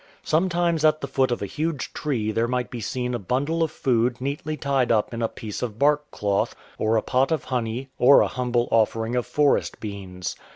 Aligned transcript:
Sometimes 0.23 0.83
at 0.83 0.99
the 1.01 1.07
foot 1.07 1.29
of 1.29 1.43
a 1.43 1.45
huge 1.45 1.93
tree 1.93 2.31
there 2.31 2.47
might 2.47 2.71
be 2.71 2.81
seen 2.81 3.13
a 3.13 3.19
bundle 3.19 3.61
of 3.61 3.69
food 3.69 4.19
neatly 4.19 4.57
tied 4.57 4.91
up 4.91 5.13
in 5.13 5.21
a 5.21 5.27
piece 5.29 5.61
of 5.61 5.77
bark 5.77 6.09
cloth, 6.09 6.55
or 6.79 6.95
a 6.97 7.03
pot 7.03 7.31
of 7.31 7.43
honey, 7.43 7.89
or 7.99 8.21
a 8.21 8.27
humble 8.27 8.67
offer 8.71 9.05
ing 9.05 9.15
of 9.15 9.27
forest 9.27 9.79
beans. 9.79 10.35